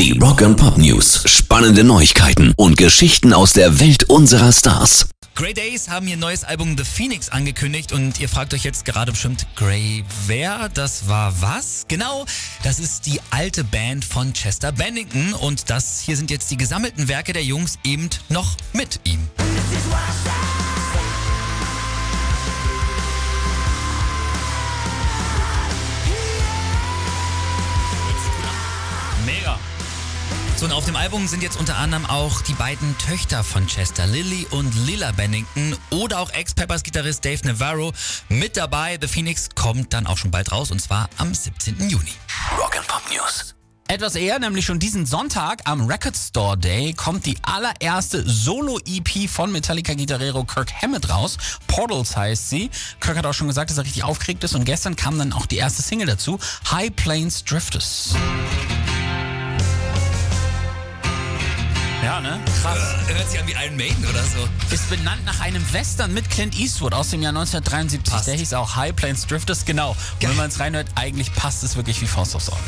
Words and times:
Die 0.00 0.18
Rock 0.18 0.40
and 0.40 0.56
Pop 0.56 0.78
News. 0.78 1.24
Spannende 1.26 1.84
Neuigkeiten 1.84 2.54
und 2.56 2.78
Geschichten 2.78 3.34
aus 3.34 3.52
der 3.52 3.80
Welt 3.80 4.04
unserer 4.04 4.50
Stars. 4.50 5.10
Grey 5.34 5.52
Days 5.52 5.90
haben 5.90 6.08
ihr 6.08 6.16
neues 6.16 6.42
Album 6.42 6.74
The 6.78 6.84
Phoenix 6.84 7.28
angekündigt 7.28 7.92
und 7.92 8.18
ihr 8.18 8.30
fragt 8.30 8.54
euch 8.54 8.64
jetzt 8.64 8.86
gerade 8.86 9.12
bestimmt, 9.12 9.46
Grey 9.56 10.02
wer? 10.26 10.70
Das 10.70 11.06
war 11.06 11.34
was? 11.42 11.84
Genau, 11.86 12.24
das 12.62 12.78
ist 12.78 13.04
die 13.04 13.20
alte 13.30 13.62
Band 13.62 14.02
von 14.02 14.32
Chester 14.32 14.72
Bennington 14.72 15.34
und 15.34 15.68
das 15.68 16.00
hier 16.00 16.16
sind 16.16 16.30
jetzt 16.30 16.50
die 16.50 16.56
gesammelten 16.56 17.08
Werke 17.08 17.34
der 17.34 17.44
Jungs 17.44 17.78
eben 17.84 18.08
noch 18.30 18.56
mit 18.72 19.00
ihm. 19.04 19.20
Mega. 29.26 29.58
So, 30.60 30.66
und 30.66 30.72
auf 30.72 30.84
dem 30.84 30.94
Album 30.96 31.26
sind 31.26 31.42
jetzt 31.42 31.58
unter 31.58 31.78
anderem 31.78 32.04
auch 32.04 32.42
die 32.42 32.52
beiden 32.52 32.94
Töchter 32.98 33.42
von 33.42 33.66
Chester, 33.66 34.06
Lily 34.06 34.46
und 34.50 34.70
Lila 34.84 35.10
Bennington 35.12 35.74
oder 35.88 36.20
auch 36.20 36.30
Ex-Peppers-Gitarrist 36.34 37.24
Dave 37.24 37.46
Navarro 37.46 37.94
mit 38.28 38.58
dabei. 38.58 38.98
The 39.00 39.08
Phoenix 39.08 39.48
kommt 39.54 39.94
dann 39.94 40.06
auch 40.06 40.18
schon 40.18 40.30
bald 40.30 40.52
raus 40.52 40.70
und 40.70 40.78
zwar 40.78 41.08
am 41.16 41.32
17. 41.32 41.88
Juni. 41.88 42.12
Rock 42.58 42.76
and 42.76 42.86
Pop 42.86 43.00
News. 43.10 43.54
Etwas 43.88 44.14
eher, 44.16 44.38
nämlich 44.38 44.66
schon 44.66 44.78
diesen 44.78 45.06
Sonntag 45.06 45.62
am 45.64 45.86
Record 45.86 46.14
Store 46.14 46.58
Day 46.58 46.92
kommt 46.92 47.24
die 47.24 47.38
allererste 47.40 48.22
Solo-EP 48.28 49.30
von 49.30 49.50
Metallica-Gitarrero 49.52 50.44
Kirk 50.44 50.74
Hammett 50.82 51.08
raus. 51.08 51.38
Portals 51.68 52.18
heißt 52.18 52.50
sie. 52.50 52.68
Kirk 53.00 53.16
hat 53.16 53.24
auch 53.24 53.32
schon 53.32 53.46
gesagt, 53.46 53.70
dass 53.70 53.78
er 53.78 53.84
richtig 53.84 54.04
aufgeregt 54.04 54.44
ist 54.44 54.54
und 54.54 54.66
gestern 54.66 54.94
kam 54.94 55.18
dann 55.18 55.32
auch 55.32 55.46
die 55.46 55.56
erste 55.56 55.80
Single 55.80 56.06
dazu, 56.06 56.38
High 56.70 56.94
Plains 56.94 57.44
Drifters. 57.44 58.14
Ja, 62.22 62.36
ne? 62.36 62.40
Krass. 62.62 62.78
Äh, 63.08 63.14
Hört 63.14 63.30
sich 63.30 63.40
an 63.40 63.46
wie 63.46 63.52
Iron 63.52 63.76
Maiden 63.76 64.04
oder 64.04 64.22
so. 64.22 64.74
Ist 64.74 64.90
benannt 64.90 65.24
nach 65.24 65.40
einem 65.40 65.64
Western 65.72 66.12
mit 66.12 66.28
Clint 66.28 66.58
Eastwood 66.58 66.92
aus 66.92 67.10
dem 67.10 67.22
Jahr 67.22 67.30
1973. 67.30 68.12
Passt. 68.12 68.26
Der 68.26 68.34
hieß 68.34 68.54
auch 68.54 68.76
High 68.76 68.94
Plains 68.94 69.26
Drifters, 69.26 69.64
genau. 69.64 69.90
Und 69.90 70.28
wenn 70.28 70.36
man 70.36 70.48
es 70.48 70.60
reinhört, 70.60 70.88
eigentlich 70.96 71.32
passt 71.34 71.62
es 71.62 71.76
wirklich 71.76 72.00
wie 72.02 72.06
Faust 72.06 72.36
aufs 72.36 72.50
Auge. 72.50 72.60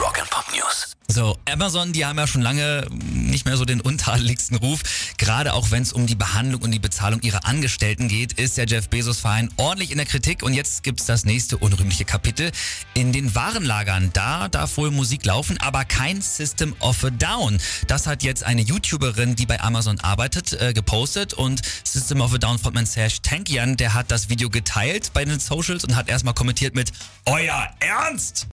Rock 0.00 0.20
and 0.20 0.30
Pop 0.30 0.44
News. 0.54 0.94
So, 1.08 1.36
Amazon, 1.50 1.92
die 1.92 2.06
haben 2.06 2.18
ja 2.18 2.26
schon 2.28 2.42
lange 2.42 2.86
nicht 3.30 3.46
mehr 3.46 3.56
so 3.56 3.64
den 3.64 3.80
untadeligsten 3.80 4.56
Ruf. 4.56 4.80
Gerade 5.16 5.54
auch 5.54 5.70
wenn 5.70 5.82
es 5.82 5.92
um 5.92 6.06
die 6.06 6.14
Behandlung 6.14 6.62
und 6.62 6.72
die 6.72 6.78
Bezahlung 6.78 7.20
ihrer 7.22 7.46
Angestellten 7.46 8.08
geht, 8.08 8.34
ist 8.34 8.56
der 8.56 8.66
Jeff 8.66 8.88
Bezos-Verein 8.88 9.50
ordentlich 9.56 9.90
in 9.90 9.96
der 9.96 10.06
Kritik. 10.06 10.42
Und 10.42 10.54
jetzt 10.54 10.82
gibt's 10.82 11.06
das 11.06 11.24
nächste 11.24 11.58
unrühmliche 11.58 12.04
Kapitel. 12.04 12.52
In 12.94 13.12
den 13.12 13.34
Warenlagern, 13.34 14.10
da 14.12 14.48
darf 14.48 14.76
wohl 14.76 14.90
Musik 14.90 15.24
laufen, 15.24 15.58
aber 15.58 15.84
kein 15.84 16.20
System 16.20 16.74
of 16.80 17.04
a 17.04 17.10
Down. 17.10 17.58
Das 17.86 18.06
hat 18.06 18.22
jetzt 18.22 18.44
eine 18.44 18.62
YouTuberin, 18.62 19.36
die 19.36 19.46
bei 19.46 19.60
Amazon 19.60 20.00
arbeitet, 20.00 20.52
äh, 20.60 20.72
gepostet. 20.72 21.34
Und 21.34 21.62
System 21.84 22.20
of 22.20 22.34
a 22.34 22.38
Down 22.38 22.58
Frontman 22.58 22.86
Serge 22.86 23.18
Tankian, 23.22 23.76
der 23.76 23.94
hat 23.94 24.10
das 24.10 24.28
Video 24.28 24.50
geteilt 24.50 25.12
bei 25.12 25.24
den 25.24 25.38
Socials 25.40 25.84
und 25.84 25.96
hat 25.96 26.08
erstmal 26.08 26.34
kommentiert 26.34 26.74
mit 26.74 26.92
Euer 27.26 27.68
Ernst? 27.80 28.46